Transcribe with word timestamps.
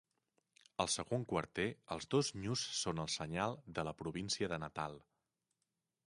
Al 0.83 0.87
segon 0.91 1.25
quarter, 1.33 1.65
els 1.95 2.07
dos 2.15 2.31
nyus 2.45 2.63
són 2.77 3.01
el 3.03 3.11
senyal 3.17 3.53
de 3.79 3.83
la 3.89 3.93
província 3.99 4.49
de 4.55 4.59
Natal. 4.65 4.97